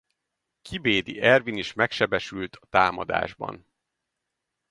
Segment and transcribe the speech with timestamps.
[0.61, 3.65] Kibédi Ervin is megsebesült a támadásban.